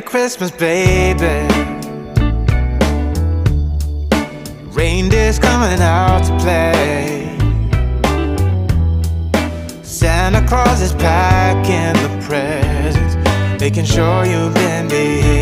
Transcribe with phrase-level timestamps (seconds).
[0.00, 1.46] Merry Christmas, baby.
[4.72, 7.36] Reindeer's coming out to play.
[9.82, 15.39] Santa Claus is packing the presents, making sure you've been behaving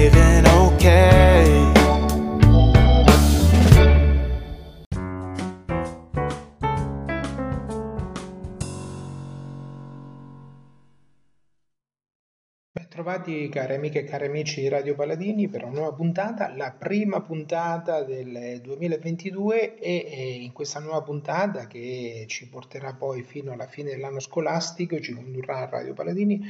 [13.18, 17.20] Bentrovati cari amiche e cari amici di Radio Paladini per una nuova puntata, la prima
[17.20, 23.90] puntata del 2022 e in questa nuova puntata che ci porterà poi fino alla fine
[23.90, 26.40] dell'anno scolastico, ci condurrà a Radio Paladini,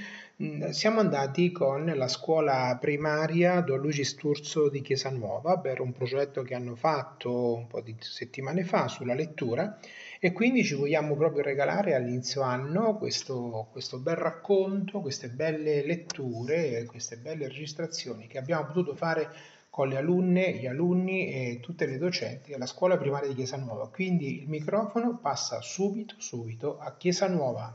[0.42, 5.92] mm, siamo andati con la scuola primaria Don Luigi Sturzo di Chiesa Nuova per un
[5.92, 9.78] progetto che hanno fatto un po' di settimane fa sulla lettura
[10.20, 16.84] e quindi ci vogliamo proprio regalare all'inizio anno questo, questo bel racconto, queste belle letture,
[16.86, 19.30] queste belle registrazioni che abbiamo potuto fare
[19.70, 23.88] con le alunne, gli alunni e tutte le docenti della scuola primaria di Chiesa Nuova.
[23.88, 27.72] Quindi il microfono passa subito, subito a Chiesa Nuova.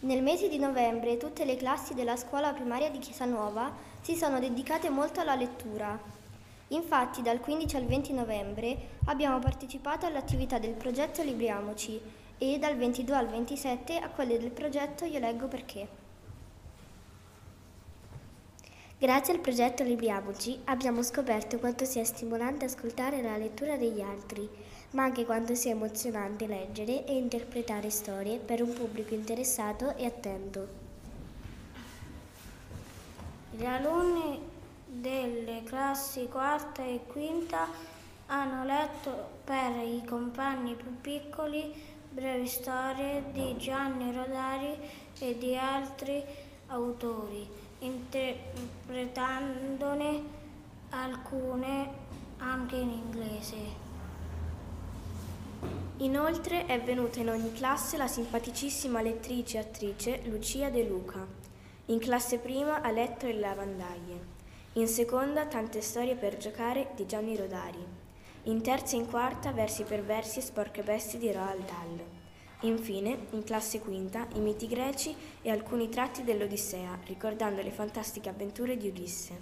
[0.00, 4.40] Nel mese di novembre tutte le classi della scuola primaria di Chiesa Nuova si sono
[4.40, 6.11] dedicate molto alla lettura.
[6.72, 12.00] Infatti dal 15 al 20 novembre abbiamo partecipato alle attività del progetto Libriamoci
[12.38, 16.00] e dal 22 al 27 a quelle del progetto Io leggo perché.
[18.98, 24.48] Grazie al progetto Libriamoci abbiamo scoperto quanto sia stimolante ascoltare la lettura degli altri,
[24.92, 30.68] ma anche quanto sia emozionante leggere e interpretare storie per un pubblico interessato e attento.
[33.50, 34.51] Gli alunni
[34.92, 37.66] delle classi quarta e quinta
[38.26, 41.74] hanno letto per i compagni più piccoli
[42.10, 44.76] brevi storie di Gianni Rodari
[45.18, 46.22] e di altri
[46.66, 47.48] autori,
[47.78, 50.22] interpretandone
[50.90, 51.88] alcune
[52.38, 53.80] anche in inglese.
[55.98, 61.24] Inoltre è venuta in ogni classe la simpaticissima lettrice e attrice Lucia De Luca.
[61.86, 64.31] In classe prima ha letto Le lavandaglie.
[64.76, 67.84] In seconda tante storie per giocare di Gianni Rodari.
[68.44, 72.02] In terza e in quarta versi per versi e sporche bestie di Roald Dahl.
[72.60, 78.78] Infine, in classe quinta, i miti greci e alcuni tratti dell'Odissea, ricordando le fantastiche avventure
[78.78, 79.34] di Ulisse.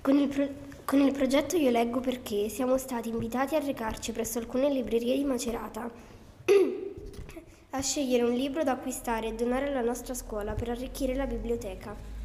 [0.00, 0.50] Con il, pro-
[0.84, 5.22] con il progetto Io leggo perché siamo stati invitati a recarci presso alcune librerie di
[5.22, 5.88] Macerata
[7.70, 12.17] a scegliere un libro da acquistare e donare alla nostra scuola per arricchire la biblioteca.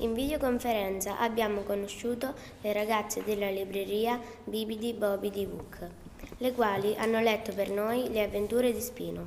[0.00, 5.88] In videoconferenza abbiamo conosciuto le ragazze della libreria Bibidi Bobidi Book,
[6.36, 9.26] le quali hanno letto per noi le avventure di Spino,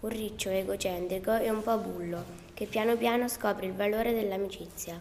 [0.00, 2.22] un riccio egocentrico e un po' bullo,
[2.52, 5.00] che piano piano scopre il valore dell'amicizia.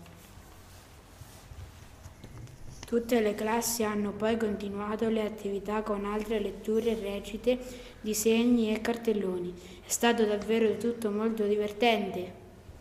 [2.86, 7.59] Tutte le classi hanno poi continuato le attività con altre letture, recite,
[8.00, 9.53] disegni e cartelloni.
[9.86, 12.34] È stato davvero tutto molto divertente.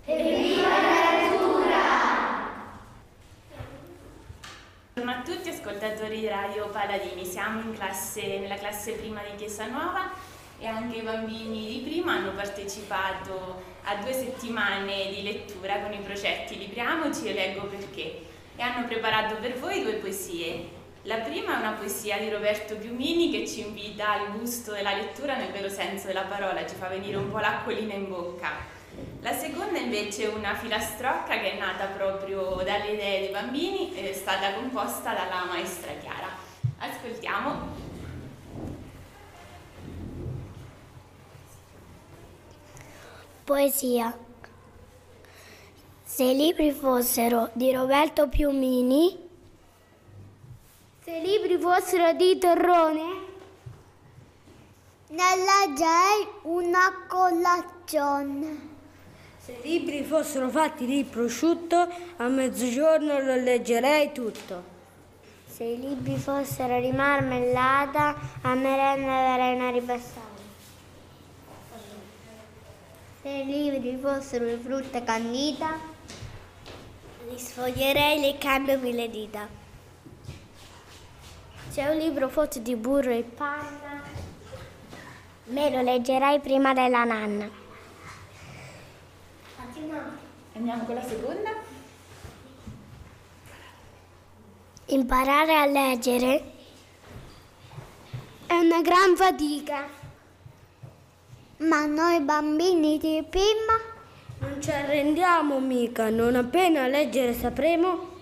[0.04, 1.07] Evviva
[5.08, 10.10] Buongiorno a tutti ascoltatori di Radio Paladini, siamo classe, nella classe prima di Chiesa Nuova
[10.58, 16.00] e anche i bambini di prima hanno partecipato a due settimane di lettura con i
[16.00, 18.20] progetti Libriamoci e Leggo perché
[18.54, 20.68] e hanno preparato per voi due poesie.
[21.04, 25.36] La prima è una poesia di Roberto Piumini che ci invita al gusto della lettura
[25.36, 28.76] nel vero senso della parola, ci fa venire un po' l'acquolina in bocca.
[29.20, 34.06] La seconda invece è una filastrocca che è nata proprio dalle idee dei bambini ed
[34.06, 36.28] è stata composta dalla maestra Chiara.
[36.78, 37.86] Ascoltiamo.
[43.44, 44.16] Poesia.
[46.04, 49.28] Se i libri fossero di Roberto Piumini,
[51.02, 53.02] se i libri fossero di Torrone,
[55.08, 58.76] ne leggerei una colazione.
[59.48, 64.62] Se i libri fossero fatti di prosciutto, a mezzogiorno lo leggerei tutto.
[65.46, 70.36] Se i libri fossero di marmellata, a merenda darei una ripassata.
[73.22, 75.78] Se i libri fossero di frutta candita,
[77.30, 79.48] li sfoglierei e li cambio mille dita.
[81.70, 84.02] Se un libro fosse di burro e panna,
[85.44, 87.67] me lo leggerei prima della nanna.
[90.54, 91.50] Andiamo con la seconda.
[94.86, 96.52] Imparare a leggere
[98.46, 99.86] è una gran fatica.
[101.58, 103.78] Ma noi bambini di prima
[104.40, 108.16] Non ci arrendiamo mica, non appena leggere sapremo.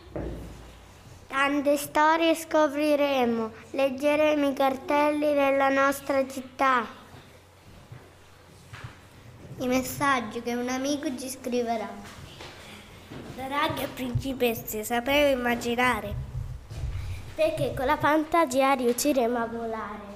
[1.26, 6.95] Tante storie scopriremo, leggeremo i cartelli della nostra città.
[9.58, 11.88] I messaggi che un amico ci scriverà.
[13.34, 16.14] Da raghi a principesse sapremo immaginare.
[17.34, 20.14] Perché con la fantasia riusciremo a volare.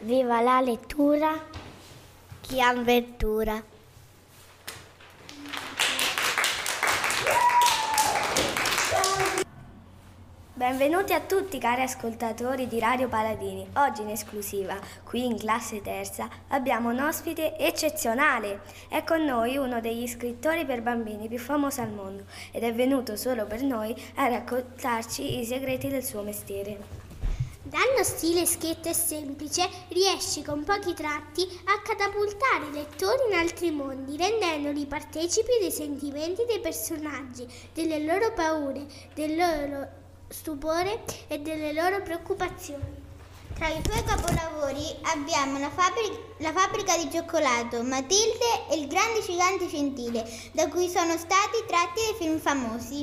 [0.00, 1.32] Viva la lettura!
[2.42, 3.60] Chi ha avventura!
[10.56, 13.68] Benvenuti a tutti cari ascoltatori di Radio Paladini.
[13.74, 18.60] Oggi in esclusiva, qui in classe terza, abbiamo un ospite eccezionale.
[18.88, 23.16] È con noi uno degli scrittori per bambini più famosi al mondo ed è venuto
[23.16, 26.78] solo per noi a raccontarci i segreti del suo mestiere.
[27.64, 33.72] Dallo stile schietto e semplice riesci con pochi tratti a catapultare i lettori in altri
[33.72, 41.72] mondi, rendendoli partecipi dei sentimenti dei personaggi, delle loro paure, del loro stupore e delle
[41.72, 43.02] loro preoccupazioni.
[43.54, 49.22] Tra i tuoi capolavori abbiamo la fabbrica, la fabbrica, di cioccolato, Matilde e il grande
[49.22, 53.02] gigante gentile, da cui sono stati tratti dei film famosi.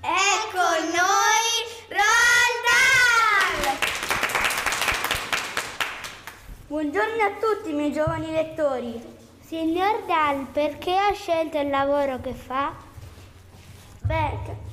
[0.00, 3.78] Ecco noi Roald Dahl!
[6.66, 9.00] Buongiorno a tutti miei giovani lettori.
[9.46, 12.74] Signor Dahl, perché ha scelto il lavoro che fa?
[14.00, 14.63] Beh,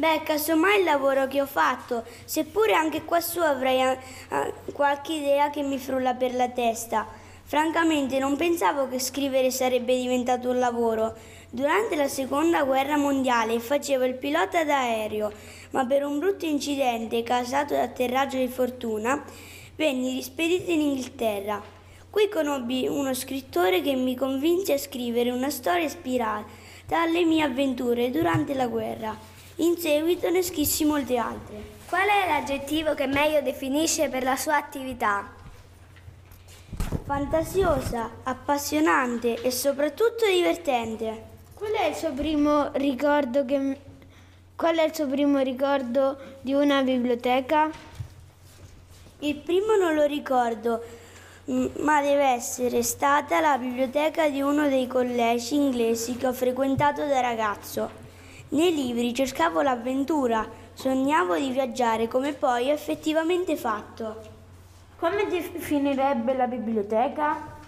[0.00, 5.60] Beh, casomai il lavoro che ho fatto, seppure anche quassù avrei uh, qualche idea che
[5.60, 7.06] mi frulla per la testa.
[7.44, 11.14] Francamente non pensavo che scrivere sarebbe diventato un lavoro.
[11.50, 15.30] Durante la seconda guerra mondiale facevo il pilota d'aereo,
[15.72, 19.22] ma per un brutto incidente causato da atterraggio di fortuna
[19.76, 21.62] venni rispedito in Inghilterra.
[22.08, 28.10] Qui conobbi uno scrittore che mi convinse a scrivere una storia ispirata alle mie avventure
[28.10, 29.39] durante la guerra.
[29.60, 31.78] In seguito ne scrissi molte altre.
[31.86, 35.28] Qual è l'aggettivo che meglio definisce per la sua attività?
[37.04, 41.24] Fantasiosa, appassionante e soprattutto divertente.
[41.52, 43.78] Qual è il suo primo ricordo che...
[44.56, 47.70] Qual è il suo primo ricordo di una biblioteca?
[49.18, 50.82] Il primo non lo ricordo,
[51.80, 57.20] ma deve essere stata la biblioteca di uno dei collegi inglesi che ho frequentato da
[57.20, 57.99] ragazzo.
[58.52, 64.20] Nei libri cercavo l'avventura, sognavo di viaggiare come poi ho effettivamente fatto.
[64.98, 67.58] Come definirebbe la biblioteca?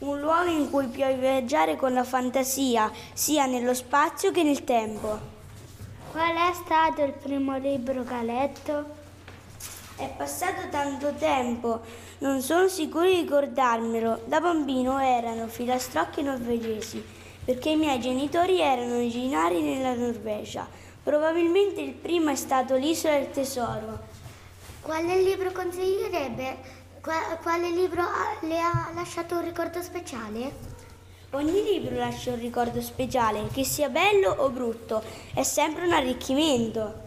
[0.00, 5.18] Un luogo in cui puoi viaggiare con la fantasia, sia nello spazio che nel tempo.
[6.10, 8.84] Qual è stato il primo libro che ha letto?
[9.96, 11.80] È passato tanto tempo,
[12.18, 14.20] non sono sicuro di ricordarmelo.
[14.26, 17.16] Da bambino erano filastrocchi norvegesi
[17.48, 20.68] perché i miei genitori erano originari nella Norvegia.
[21.02, 24.00] Probabilmente il primo è stato L'isola del tesoro.
[24.82, 26.58] Quale libro consiglierebbe?
[27.00, 28.02] Quale libro
[28.42, 30.52] le ha lasciato un ricordo speciale?
[31.30, 35.02] Ogni libro lascia un ricordo speciale, che sia bello o brutto,
[35.32, 37.04] è sempre un arricchimento.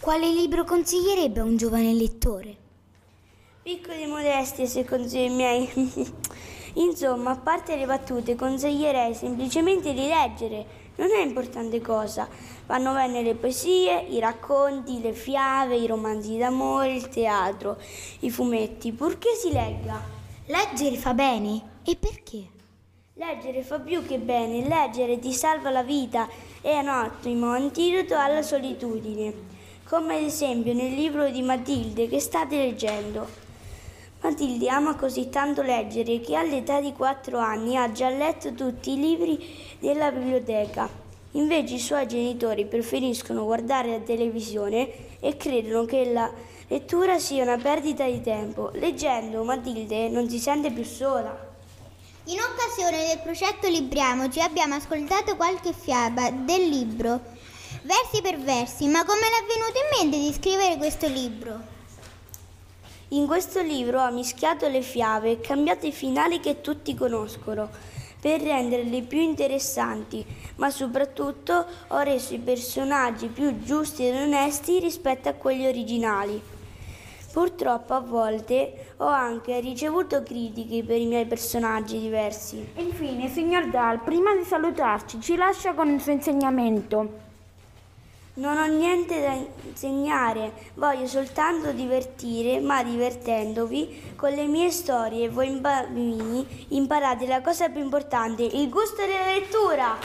[0.00, 2.56] Quale libro consiglierebbe a un giovane lettore?
[3.62, 5.68] Piccole modestie, secondo i miei.
[6.76, 10.84] Insomma, a parte le battute, consiglierei semplicemente di leggere.
[10.96, 12.28] Non è importante cosa.
[12.66, 17.78] Vanno bene le poesie, i racconti, le fiabe, i romanzi d'amore, il teatro,
[18.20, 20.00] i fumetti, purché si legga.
[20.46, 21.80] Leggere fa bene?
[21.84, 22.44] E perché?
[23.14, 26.28] Leggere fa più che bene, leggere ti salva la vita,
[26.60, 29.32] è un ottimo antidoto alla solitudine,
[29.88, 33.45] come ad esempio nel libro di Matilde che state leggendo.
[34.26, 39.00] Matilde ama così tanto leggere che all'età di 4 anni ha già letto tutti i
[39.00, 39.38] libri
[39.78, 40.88] della biblioteca.
[41.32, 46.28] Invece i suoi genitori preferiscono guardare la televisione e credono che la
[46.66, 48.70] lettura sia una perdita di tempo.
[48.72, 51.54] Leggendo Matilde non si sente più sola.
[52.24, 57.20] In occasione del progetto Libriamoci abbiamo ascoltato qualche fiaba del libro,
[57.82, 61.75] versi per versi, ma come le è venuto in mente di scrivere questo libro?
[63.10, 67.68] In questo libro ho mischiato le fiabe e cambiato i finali che tutti conoscono
[68.20, 75.28] per renderle più interessanti, ma soprattutto ho reso i personaggi più giusti ed onesti rispetto
[75.28, 76.42] a quelli originali.
[77.32, 82.72] Purtroppo a volte ho anche ricevuto critiche per i miei personaggi diversi.
[82.74, 87.25] Infine, signor Dal, prima di salutarci, ci lascia con il suo insegnamento.
[88.36, 89.32] Non ho niente da
[89.66, 97.70] insegnare, voglio soltanto divertire, ma divertendovi con le mie storie, voi bambini imparate la cosa
[97.70, 99.96] più importante, il gusto della lettura.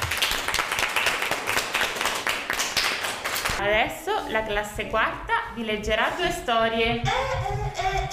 [3.60, 6.86] Adesso la classe quarta vi leggerà due storie.
[6.86, 8.08] Eh, eh,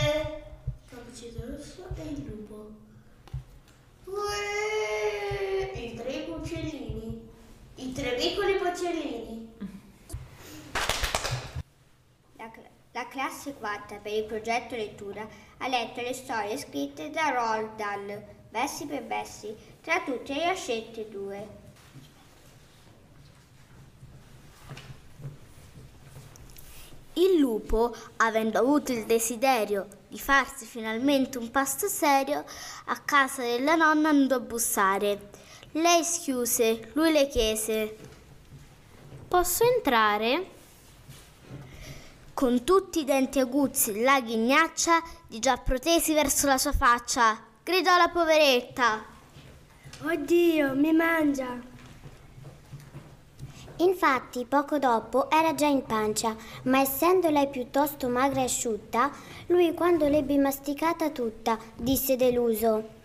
[0.00, 0.42] eh,
[0.88, 2.70] Cappuccetto rosso e il lupo.
[4.06, 7.28] Uè, I tre uccellini.
[7.76, 9.54] I tre piccoli porcellini.
[12.36, 12.50] La,
[12.92, 18.24] la classe quarta per il progetto lettura ha letto le storie scritte da Roald Dahl,
[18.50, 21.64] versi per versi, tra tutte ha scelte due.
[27.12, 32.44] Il lupo, avendo avuto il desiderio di farsi finalmente un pasto serio,
[32.86, 35.35] a casa della nonna andò a bussare.
[35.76, 37.98] Lei schiuse, lui le chiese:
[39.28, 40.46] Posso entrare?
[42.32, 47.94] Con tutti i denti aguzzi, la ghignaccia di già protesi verso la sua faccia, gridò
[47.98, 49.04] la poveretta.
[50.02, 51.60] Oddio, mi mangia!
[53.76, 59.10] Infatti, poco dopo era già in pancia, ma essendo lei piuttosto magra e asciutta,
[59.48, 62.95] lui quando l'ebbe masticata tutta, disse deluso.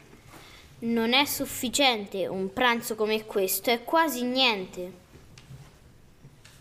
[0.84, 4.92] Non è sufficiente un pranzo come questo, è quasi niente.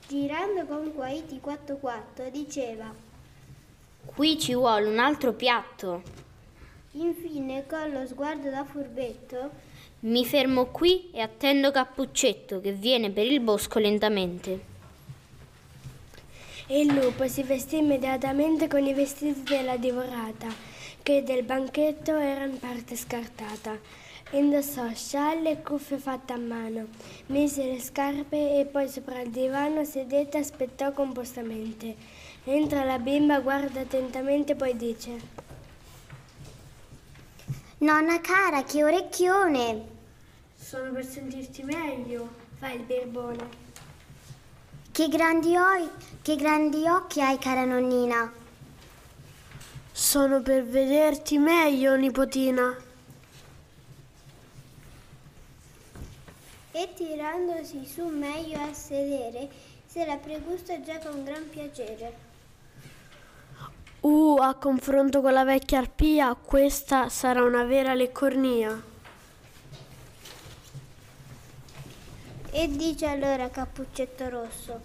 [0.06, 2.92] Girando con guaiti 4-4 diceva
[4.04, 6.02] Qui ci vuole un altro piatto.
[6.92, 9.50] Infine con lo sguardo da furbetto
[10.00, 14.60] Mi fermo qui e attendo Cappuccetto che viene per il bosco lentamente.
[16.66, 20.48] E il lupo si vestì immediatamente con i vestiti della divorata,
[21.02, 23.99] che del banchetto era in parte scartata.
[24.32, 26.86] Indossò scialle e cuffie fatte a mano,
[27.26, 31.96] mise le scarpe e poi sopra il divano sedette e aspettò compostamente.
[32.44, 35.18] Entra la bimba, guarda attentamente, poi dice:
[37.78, 39.84] Nonna cara, che orecchione!
[40.54, 43.48] Sono per sentirti meglio, fa il birbone.
[44.92, 45.90] Che grandi, oi-
[46.22, 48.32] che grandi occhi hai, cara nonnina!
[49.90, 52.88] Sono per vederti meglio, nipotina.
[56.72, 59.48] E tirandosi su meglio a sedere,
[59.86, 62.28] se la pregusta già con gran piacere.
[64.00, 68.88] Uh, a confronto con la vecchia arpia, questa sarà una vera leccornia.
[72.52, 74.80] E dice allora Cappuccetto Rosso,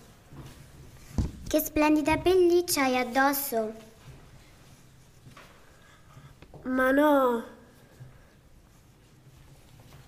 [1.47, 3.73] Che splendida pelliccia hai addosso!
[6.63, 7.43] Ma no,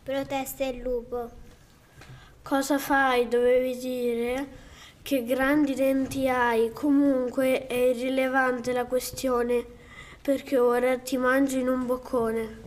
[0.03, 1.45] protesta il lupo.
[2.47, 3.27] Cosa fai?
[3.27, 4.47] Dovevi dire
[5.01, 6.71] che grandi denti hai.
[6.71, 9.65] Comunque è irrilevante la questione,
[10.21, 12.65] perché ora ti mangi in un boccone.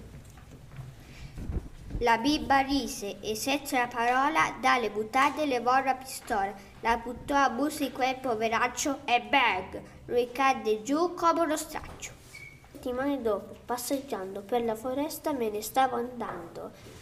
[2.00, 7.48] La bimba rise e senza la parola dalle buttate levò la pistola, la buttò a
[7.48, 9.80] busto di quel poveraccio e bang!
[10.06, 12.12] Lui cadde giù come uno straccio.
[12.72, 16.98] Settimane dopo, passeggiando per la foresta, me ne stavo andando.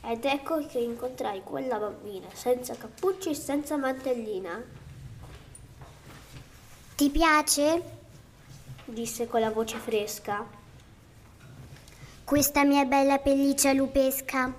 [0.00, 4.62] Ed ecco che incontrai quella bambina, senza cappuccio e senza mantellina.
[6.94, 7.96] Ti piace?
[8.84, 10.46] disse con la voce fresca.
[12.24, 14.52] Questa mia bella pelliccia lupesca.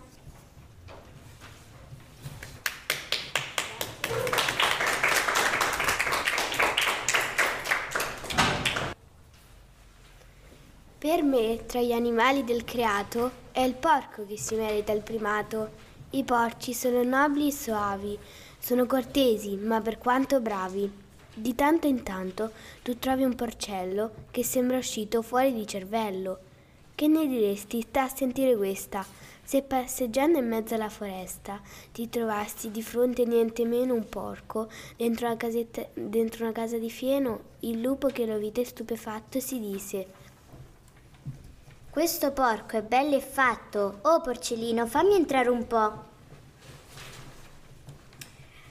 [10.98, 15.72] Per me, tra gli animali del creato, è il porco che si merita il primato.
[16.12, 18.18] I porci sono nobili e soavi,
[18.58, 20.90] sono cortesi, ma per quanto bravi.
[21.34, 22.52] Di tanto in tanto
[22.82, 26.40] tu trovi un porcello che sembra uscito fuori di cervello.
[26.96, 27.82] Che ne diresti?
[27.82, 29.06] Sta a sentire questa.
[29.44, 31.60] Se passeggiando in mezzo alla foresta
[31.92, 36.90] ti trovassi di fronte niente meno un porco dentro una, casetta, dentro una casa di
[36.90, 40.28] fieno, il lupo che lo vide stupefatto si disse
[41.92, 43.98] Questo porco è bello e fatto.
[44.04, 46.04] Oh porcellino, fammi entrare un po'.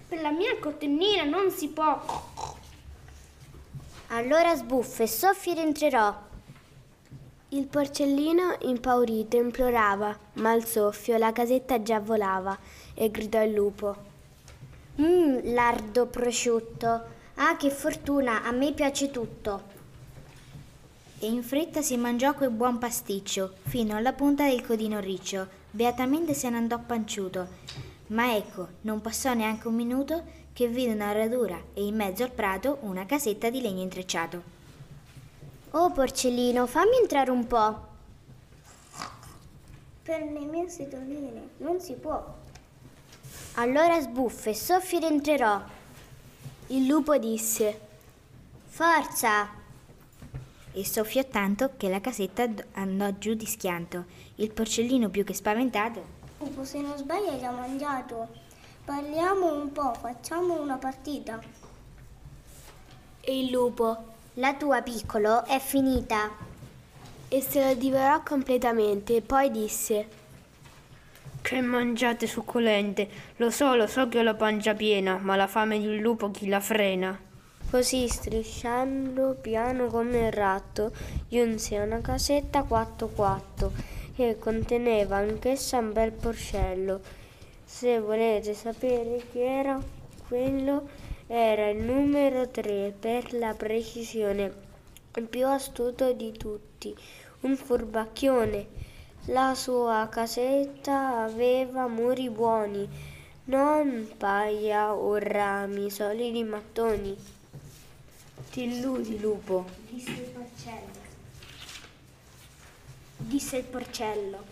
[0.09, 2.01] Per la mia cotennina non si può.
[4.09, 6.17] Allora sbuffo e soffio ed entrerò.
[7.49, 12.57] Il porcellino impaurito implorava, ma al soffio la casetta già volava
[12.95, 13.97] e gridò il lupo.
[15.01, 17.17] Mmm, lardo prosciutto.
[17.35, 19.77] Ah, che fortuna, a me piace tutto.
[21.21, 25.49] E in fretta si mangiò quel buon pasticcio, fino alla punta del codino riccio.
[25.71, 27.49] Beatamente se ne andò panciuto.
[28.09, 30.23] Ma ecco, non passò neanche un minuto
[30.53, 34.43] che vide una radura e in mezzo al prato una casetta di legno intrecciato.
[35.73, 37.87] Oh porcellino, fammi entrare un po'.
[40.03, 42.35] Per le mie sedoline non si può.
[43.55, 45.61] Allora sbuffe, soffio ed entrerò.
[46.69, 47.81] Il lupo disse:
[48.67, 49.58] Forza!
[50.79, 54.05] E soffiò tanto che la casetta andò giù di schianto.
[54.37, 56.05] Il porcellino più che spaventato.
[56.39, 58.29] Lupo, se non sbaglio hai già mangiato.
[58.85, 61.43] Parliamo un po', facciamo una partita.
[63.21, 64.05] E il lupo?
[64.35, 66.31] La tua piccolo è finita.
[67.27, 70.09] E se la divorò completamente, poi disse:
[71.43, 73.09] Che mangiate succulente,
[73.39, 76.31] lo so, lo so che ho la pancia piena, ma la fame di un lupo
[76.31, 77.27] chi la frena?
[77.71, 80.91] Così, strisciando piano come il ratto,
[81.29, 83.73] giunse a una casetta quatto quatto,
[84.15, 86.99] che conteneva anch'essa un bel porcello.
[87.67, 89.79] Se volete sapere chi era
[90.27, 90.89] quello,
[91.27, 94.51] era il numero tre per la precisione,
[95.17, 96.97] il più astuto di tutti,
[97.41, 98.67] un furbacchione.
[99.27, 102.89] La sua casetta aveva muri buoni,
[103.45, 107.37] non paia o rami, solidi mattoni.
[108.51, 111.07] Ti illudi, lupo, disse il porcello.
[113.19, 114.45] Disse il porcello.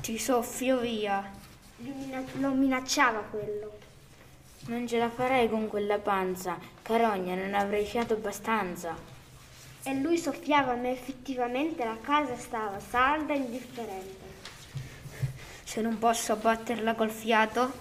[0.00, 1.32] Ti soffio via.
[2.38, 3.78] Lo minacciava quello.
[4.66, 8.94] Non ce la farei con quella panza, carogna, non avrei fiato abbastanza.
[9.82, 14.24] E lui soffiava, ma effettivamente la casa stava salda e indifferente.
[15.64, 17.72] Se non posso abbatterla col fiato,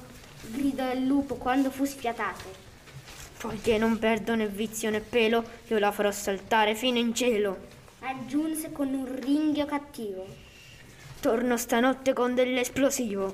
[0.41, 2.64] gridò il lupo quando fu sfiatato.
[3.37, 7.57] Poiché non perdo né vizio né pelo, io la farò saltare fino in cielo.
[7.99, 10.25] Aggiunse con un ringhio cattivo.
[11.19, 13.33] Torno stanotte con dell'esplosivo.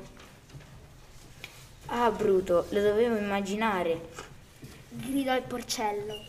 [1.87, 4.09] Ah, Bruto, lo dovevo immaginare.
[4.89, 6.23] Gridò il porcello.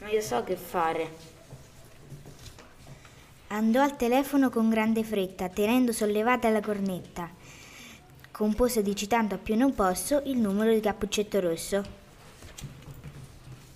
[0.00, 1.28] Ma io so che fare.
[3.48, 7.28] Andò al telefono con grande fretta, tenendo sollevata la cornetta.
[8.40, 11.84] Compose digitando a più non posso il numero di Cappuccetto Rosso.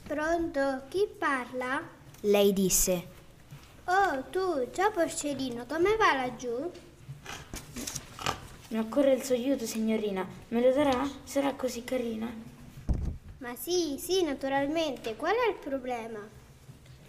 [0.06, 0.84] Pronto?
[0.88, 1.82] Chi parla?
[2.20, 3.06] Lei disse.
[3.84, 6.70] Oh, tu, ciao porcellino, come va laggiù?
[8.68, 10.26] Mi occorre il suo aiuto, signorina.
[10.48, 11.06] Me lo darà?
[11.24, 12.32] Sarà così carina?
[13.40, 15.14] Ma sì, sì, naturalmente.
[15.14, 16.20] Qual è il problema?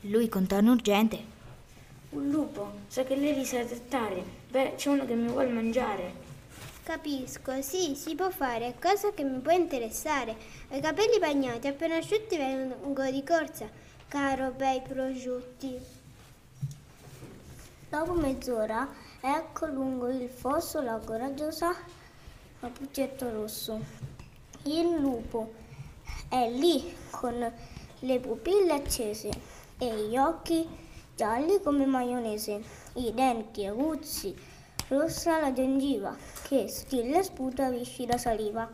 [0.01, 1.23] Lui contorno urgente.
[2.09, 2.79] Un lupo.
[2.87, 4.21] Sa che lei li sa trattare.
[4.51, 6.24] Beh, c'è uno che mi vuole mangiare.
[6.85, 10.37] Capisco, sì, si può fare, è cosa che mi può interessare.
[10.69, 13.67] Ho i capelli bagnati, appena asciutti vengo di corsa,
[14.07, 15.79] caro bei prosciutti.
[17.89, 18.87] Dopo mezz'ora,
[19.19, 21.75] ecco lungo il fosso la coraggiosa
[22.59, 23.79] Cappuccetto Rosso.
[24.65, 25.53] Il lupo
[26.29, 27.51] è lì con
[27.97, 29.31] le pupille accese
[29.79, 30.67] e gli occhi
[31.15, 32.61] gialli come maionese,
[32.93, 34.53] i denti aguzzi,
[34.87, 38.69] rossa la gengiva che stilla sputa viscida saliva.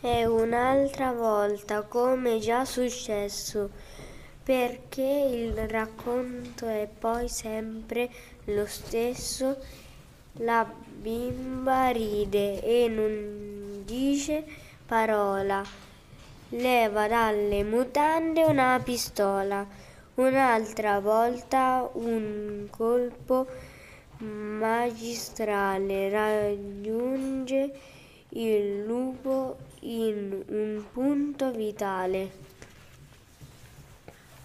[0.00, 3.70] E un'altra volta, come già successo,
[4.42, 8.10] perché il racconto è poi sempre
[8.46, 9.56] lo stesso,
[10.38, 14.44] la bimba ride e non dice
[14.84, 15.62] parola,
[16.48, 19.64] leva dalle mutande una pistola,
[20.14, 23.46] un'altra volta un colpo
[24.18, 27.72] magistrale raggiunge
[28.30, 32.40] il lupo in un punto vitale.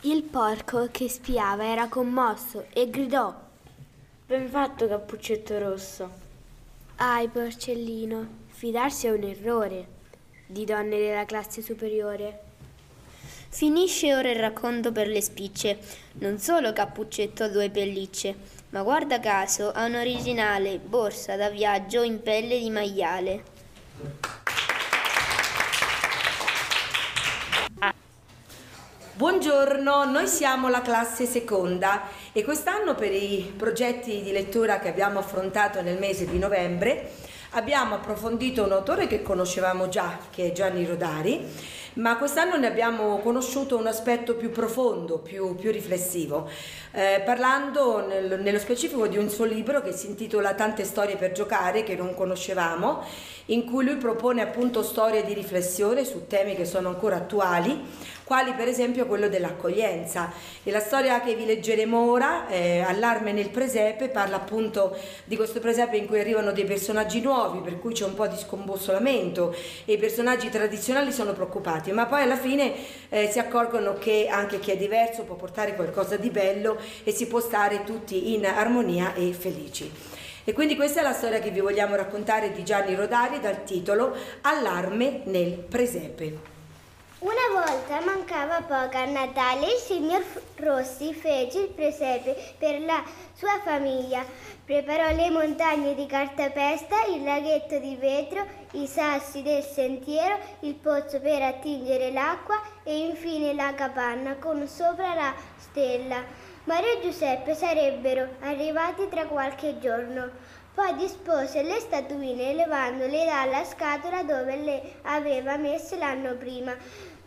[0.02, 3.34] Il porco che spiava era commosso e gridò:
[4.26, 6.26] Ben fatto, Cappuccetto Rosso.
[6.98, 9.88] Ai, porcellino, fidarsi è un errore
[10.46, 12.47] di donne della classe superiore.
[13.58, 15.80] Finisce ora il racconto per le spicce.
[16.20, 18.36] Non solo Cappuccetto ha due pellicce,
[18.70, 23.44] ma guarda caso ha un'originale borsa da viaggio in pelle di maiale.
[29.14, 35.18] Buongiorno, noi siamo la classe seconda e quest'anno per i progetti di lettura che abbiamo
[35.18, 37.10] affrontato nel mese di novembre
[37.52, 41.46] abbiamo approfondito un autore che conoscevamo già, che è Gianni Rodari,
[41.98, 46.50] ma quest'anno ne abbiamo conosciuto un aspetto più profondo, più, più riflessivo,
[46.92, 51.32] eh, parlando nel, nello specifico di un suo libro che si intitola Tante storie per
[51.32, 53.04] giocare, che non conoscevamo
[53.46, 57.84] in cui lui propone appunto storie di riflessione su temi che sono ancora attuali,
[58.28, 60.34] quali per esempio quello dell'accoglienza.
[60.62, 65.62] E la storia che vi leggeremo ora, eh, Allarme nel presepe, parla appunto di questo
[65.62, 69.94] presepe in cui arrivano dei personaggi nuovi, per cui c'è un po' di scombussolamento e
[69.94, 72.74] i personaggi tradizionali sono preoccupati, ma poi alla fine
[73.08, 77.28] eh, si accorgono che anche chi è diverso può portare qualcosa di bello e si
[77.28, 79.90] può stare tutti in armonia e felici.
[80.44, 84.14] E quindi questa è la storia che vi vogliamo raccontare di Gianni Rodari dal titolo
[84.42, 86.57] Allarme nel presepe.
[87.20, 90.24] Una volta mancava poco a Natale il signor
[90.58, 93.04] Rossi fece il presepe per la
[93.34, 94.24] sua famiglia.
[94.64, 101.20] Preparò le montagne di cartapesta, il laghetto di vetro, i sassi del sentiero, il pozzo
[101.20, 106.24] per attingere l'acqua e infine la capanna con sopra la stella.
[106.66, 110.30] Mario e Giuseppe sarebbero arrivati tra qualche giorno.
[110.78, 116.72] Poi dispose le statuine levandole dalla scatola dove le aveva messe l'anno prima.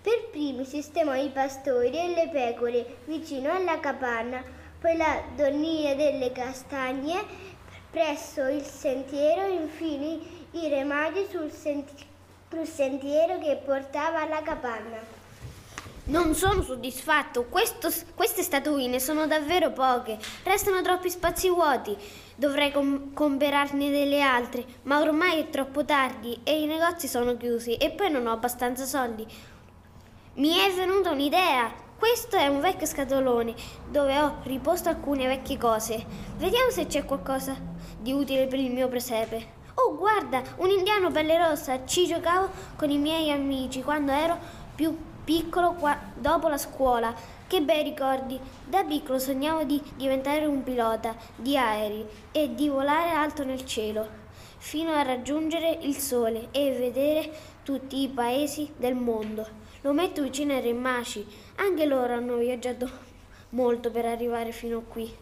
[0.01, 4.41] Per primi sistemò i pastori e le pecore vicino alla capanna,
[4.81, 7.25] poi la donnina delle castagne
[7.91, 10.21] presso il sentiero, infine
[10.53, 12.07] i remagi sul, senti-
[12.49, 15.19] sul sentiero che portava alla capanna.
[16.05, 21.97] Non sono soddisfatto, Questo, queste statuine sono davvero poche, restano troppi spazi vuoti.
[22.40, 27.74] Dovrei com- comprarne delle altre, ma ormai è troppo tardi e i negozi sono chiusi
[27.74, 29.26] e poi non ho abbastanza soldi.
[30.37, 31.70] Mi è venuta un'idea.
[31.98, 33.55] Questo è un vecchio scatolone
[33.90, 36.03] dove ho riposto alcune vecchie cose.
[36.38, 37.55] Vediamo se c'è qualcosa
[37.98, 39.59] di utile per il mio presepe.
[39.74, 41.85] Oh, guarda, un indiano pelle rossa.
[41.85, 44.38] Ci giocavo con i miei amici quando ero
[44.74, 47.14] più piccolo qua, dopo la scuola.
[47.46, 48.38] Che bei ricordi!
[48.64, 54.06] Da piccolo sognavo di diventare un pilota di aerei e di volare alto nel cielo,
[54.59, 59.46] fino a raggiungere il sole e vedere tutti i paesi del mondo.
[59.83, 62.88] Lo metto vicino ai Remmaci, anche loro hanno viaggiato
[63.50, 65.12] molto per arrivare fino qui.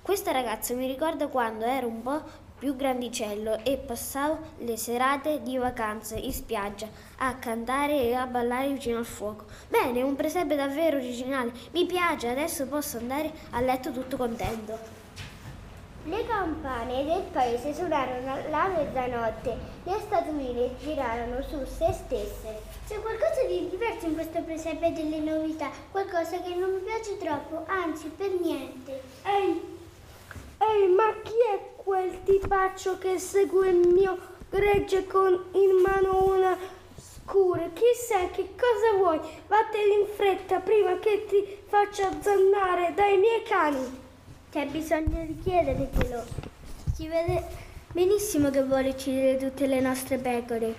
[0.00, 2.22] Questa ragazza mi ricorda quando ero un po'
[2.58, 6.88] più grandicello e passavo le serate di vacanze in spiaggia
[7.18, 9.44] a cantare e a ballare vicino al fuoco.
[9.68, 11.52] Bene, un presepe davvero originale.
[11.72, 15.04] Mi piace, adesso posso andare a letto tutto contento.
[16.04, 22.60] Le campane del paese suonarono la mezzanotte, le statuine girarono su se stesse.
[22.86, 27.64] C'è qualcosa di diverso in questo presepe delle novità, qualcosa che non mi piace troppo,
[27.66, 29.02] anzi per niente.
[29.24, 29.75] Ehi,
[30.58, 34.18] ehi, ma chi è quel tipaccio che segue il mio
[34.50, 36.56] gregge con in mano una
[36.96, 37.68] scura?
[37.72, 38.30] Chi sei?
[38.30, 39.20] Che cosa vuoi?
[39.46, 44.04] Vattene in fretta prima che ti faccia zannare dai miei cani.
[44.50, 46.24] C'è bisogno di chiedertelo.
[46.94, 47.44] Si vede
[47.92, 50.74] benissimo che vuole uccidere tutte le nostre pecore.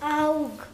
[0.00, 0.66] Aug.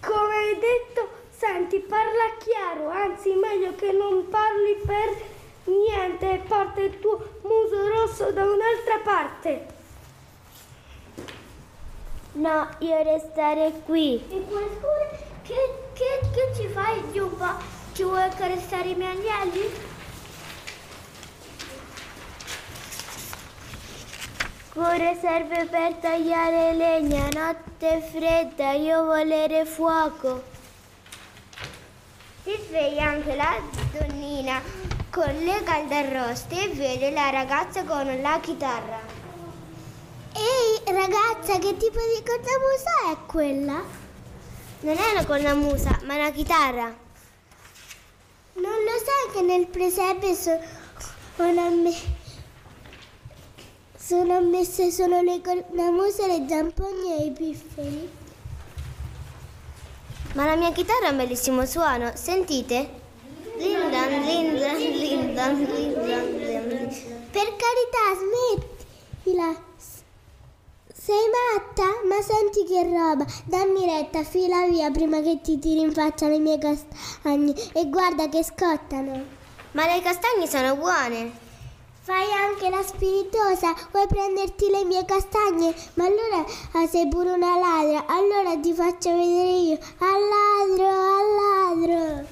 [0.00, 6.80] Come hai detto, senti, parla chiaro, anzi meglio che non parli per niente e porta
[6.80, 9.66] il tuo muso rosso da un'altra parte.
[12.32, 14.22] No, io restare qui.
[14.30, 15.08] E qualcuno
[15.42, 15.54] che,
[15.92, 17.56] che, che ci fai, Giubba?
[17.92, 19.94] Ci vuoi accarezzare i miei agnelli?
[24.72, 30.55] Cuore serve per tagliare legna, notte fredda, io volere fuoco.
[32.46, 34.62] Si sveglia anche la donnina
[35.10, 39.00] con le caldarroste e vede la ragazza con la chitarra.
[40.32, 43.82] Ehi ragazza, che tipo di cornamusa è quella?
[44.78, 46.84] Non è una cornamusa, ma una chitarra.
[48.52, 51.92] Non lo sai che nel presepe sono, amm-
[53.98, 58.24] sono ammesse solo le cornamuse, le zampogne e i pifferi?
[60.36, 62.90] Ma la mia chitarra ha un bellissimo suono, sentite?
[63.56, 66.34] Lindan, lindan, lindan, lindan.
[67.30, 69.56] Per carità, smettila!
[70.92, 71.84] Sei matta?
[72.06, 73.24] Ma senti che roba!
[73.46, 78.28] Dammi retta, fila via prima che ti tiri in faccia le mie castagne e guarda
[78.28, 79.24] che scottano!
[79.70, 81.45] Ma le castagne sono buone!
[82.06, 85.74] Fai anche la spiritosa, vuoi prenderti le mie castagne?
[85.94, 89.76] Ma allora ah, sei pure una ladra, allora ti faccio vedere io.
[89.98, 92.24] Al ladro, al ladro!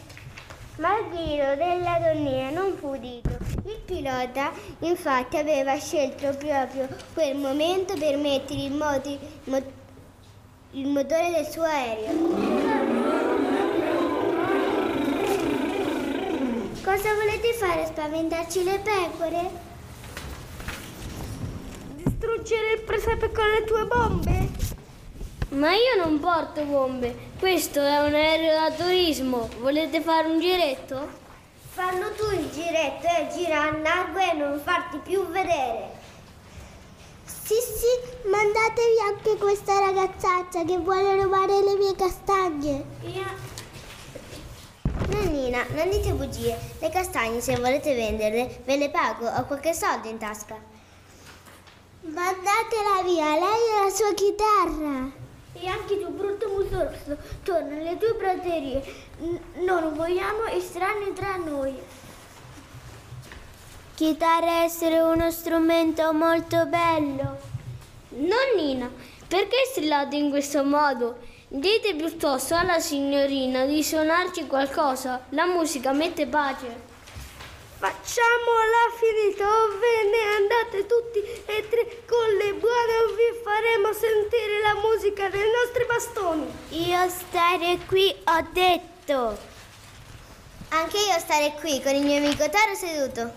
[0.76, 3.37] Ma il grido della donnina non fu udito.
[3.64, 9.18] Il pilota infatti aveva scelto proprio quel momento per mettere in moto
[10.70, 13.73] il motore del suo aereo.
[16.84, 17.86] Cosa volete fare?
[17.86, 19.72] Spaventarci le pecore?
[21.94, 24.48] distruggere il presepe con le tue bombe?
[25.48, 29.48] Ma io non porto bombe, questo è un aereo da turismo.
[29.60, 31.08] Volete fare un giretto?
[31.70, 35.90] Fallo tu il giretto e gira a nave e non farti più vedere.
[37.24, 42.84] Sì, sì, mandatevi anche questa ragazzaccia che vuole rubare le mie castagne.
[43.04, 43.53] Io...
[45.08, 46.56] Nannina, non dite bugie.
[46.80, 49.26] Le castagne, se volete venderle, ve le pago.
[49.26, 50.56] Ho qualche soldo in tasca.
[52.00, 55.10] Mandatela via, lei è la sua chitarra.
[55.52, 58.82] E anche tu, brutto muso rosso, torna alle tue praterie.
[59.64, 61.74] Non vogliamo estranei tra noi.
[63.94, 67.38] Chitarra essere uno strumento molto bello.
[68.08, 68.90] Nonnina,
[69.28, 71.18] perché strillate in questo modo?
[71.56, 75.24] Dite piuttosto alla signorina di suonarci qualcosa.
[75.28, 76.66] La musica mette pace.
[77.78, 83.92] Facciamola finita, o ve ne andate tutti e tre con le buone o vi faremo
[83.92, 86.46] sentire la musica dei nostri bastoni.
[86.70, 89.38] Io stare qui ho detto.
[90.70, 93.32] Anche io stare qui con il mio amico Taro seduto.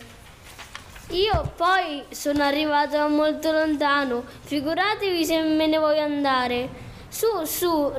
[1.09, 6.85] Io poi sono arrivato molto lontano, figuratevi se me ne voglio andare.
[7.09, 7.93] Su, su,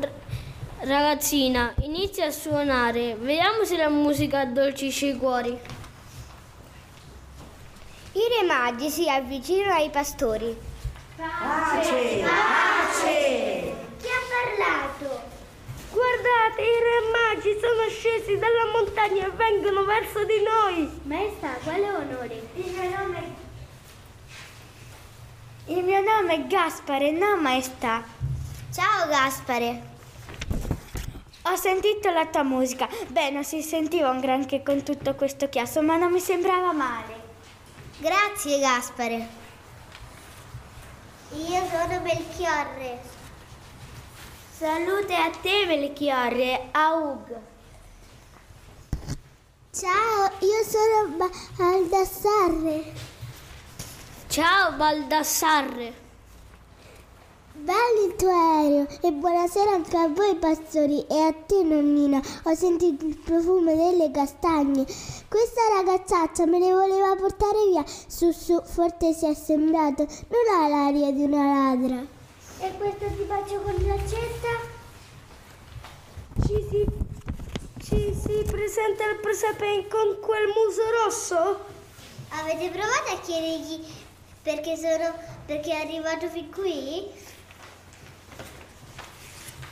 [0.81, 5.59] ragazzina, inizia a suonare, vediamo se la musica addolcisce i cuori.
[8.13, 10.57] I re magi si avvicinano ai pastori.
[11.17, 12.23] Pace!
[12.23, 13.75] Pace!
[13.99, 15.37] Chi ha parlato?
[15.91, 21.01] Guardate, i re magi sono scesi dalla montagna e vengono verso di noi.
[21.05, 22.43] Maestà, quale onore?
[22.55, 23.35] Il mio nome
[25.67, 28.05] Il mio nome è Gaspare, no maestà.
[28.71, 29.83] Ciao Gaspare.
[31.43, 32.87] Ho sentito la tua musica.
[33.07, 37.27] Beh, non si sentiva un granché con tutto questo chiasso, ma non mi sembrava male.
[37.97, 39.29] Grazie Gaspare.
[41.33, 43.01] Io sono Belchiorre.
[44.51, 47.41] Salute a te, Belchiorre, Aug.
[49.73, 51.17] Ciao, io sono
[51.57, 52.93] Baldassarre.
[54.29, 56.08] Ciao, Baldassarre.
[57.69, 62.19] Bello il tuo aereo e buonasera anche a voi pastori e a te nonnina.
[62.45, 64.87] Ho sentito il profumo delle castagne.
[65.29, 67.85] Questa ragazzaccia me le voleva portare via.
[67.87, 70.07] Su su, forte si è sembrato.
[70.07, 72.07] Non ha l'aria di una ladra.
[72.61, 74.49] E questo ti faccio con l'accetta?
[76.47, 76.87] Ci si,
[77.85, 81.59] ci si presenta il presepe con quel muso rosso?
[82.31, 83.85] Avete provato a chiedergli
[84.43, 85.13] perché sono
[85.45, 87.37] perché è arrivato fin qui?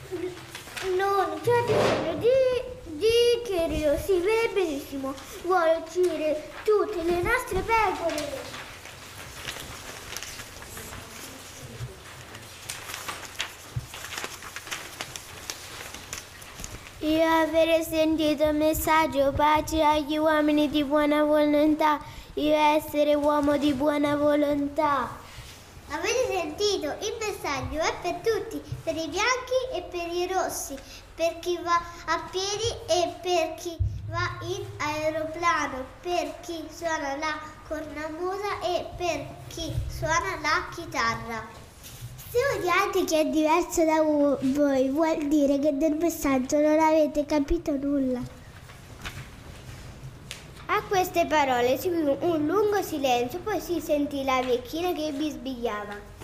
[0.09, 5.13] No, non c'è bisogno di, di Cherio, si vede benissimo.
[5.43, 8.55] Vuole uccidere tutte le nostre pecore.
[16.99, 21.99] Io avere sentito il messaggio pace agli uomini di buona volontà,
[22.35, 25.25] io essere uomo di buona volontà.
[26.57, 26.95] Sentito?
[27.05, 30.75] Il messaggio è per tutti, per i bianchi e per i rossi,
[31.13, 33.77] per chi va a piedi e per chi
[34.09, 41.45] va in aeroplano, per chi suona la cornamusa e per chi suona la chitarra.
[42.27, 47.77] Se odiate chi è diverso da voi, vuol dire che del messaggio non avete capito
[47.77, 48.21] nulla.
[50.65, 56.16] A queste parole seguì un lungo silenzio, poi si sentì la vecchina che bisbigliava.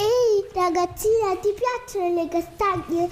[0.00, 3.08] Ehi, ragazzina, ti piacciono le castagne?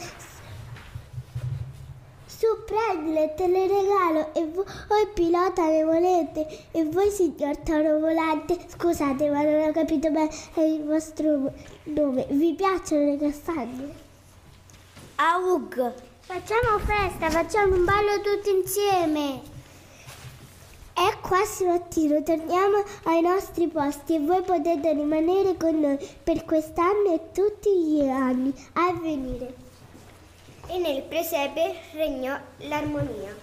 [2.27, 4.33] Su, prendile, te le regalo.
[4.35, 6.47] E voi pilota ne volete?
[6.71, 8.57] E voi signor toro volante?
[8.69, 11.53] Scusate, ma non ho capito bene il vostro
[11.85, 12.27] nome.
[12.31, 13.95] Vi piacciono le castagne?
[15.17, 15.93] Aug!
[16.21, 19.55] Facciamo festa, facciamo un ballo tutti insieme.
[20.99, 27.13] È quasi mattino, torniamo ai nostri posti e voi potete rimanere con noi per quest'anno
[27.13, 29.55] e tutti gli anni a venire.
[30.69, 33.37] E nel presepe regnò l'armonia.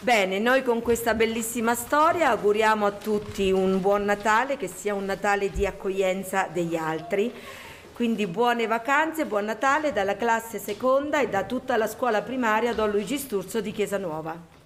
[0.00, 5.06] Bene, noi con questa bellissima storia auguriamo a tutti un buon Natale, che sia un
[5.06, 7.32] Natale di accoglienza degli altri.
[7.98, 12.92] Quindi buone vacanze, buon Natale dalla classe seconda e da tutta la scuola primaria Don
[12.92, 14.57] Luigi Sturzo di Chiesa Nuova.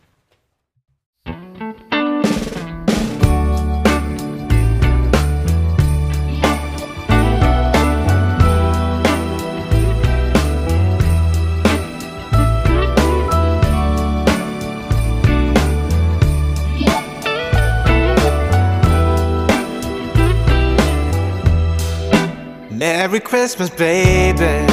[22.73, 24.67] Merry Christmas, baby.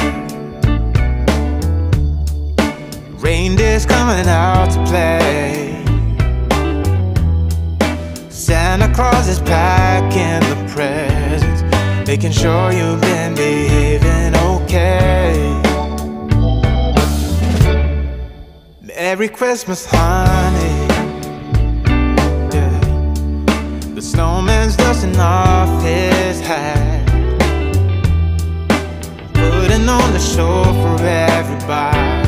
[3.18, 5.84] Reindeer's coming out to play.
[8.30, 11.62] Santa Claus is packing the presents,
[12.08, 15.60] making sure you've been behaving okay.
[18.80, 20.88] Merry Christmas, honey.
[22.54, 22.80] Yeah.
[23.94, 26.89] The snowman's dusting off his hat,
[29.80, 32.26] putting on the show for everybody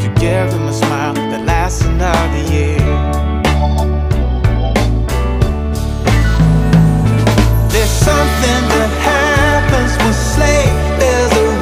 [0.00, 2.78] to give them a smile that lasts another year.
[7.70, 11.53] There's something that happens when sleigh bells are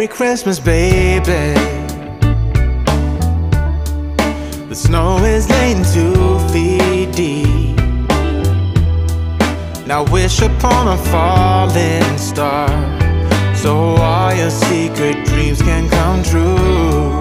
[0.00, 1.52] Merry Christmas, baby.
[4.70, 7.76] The snow is laying two feet deep.
[9.86, 12.68] Now wish upon a falling star
[13.54, 17.19] so all your secret dreams can come true.